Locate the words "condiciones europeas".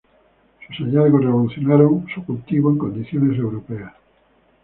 2.79-3.93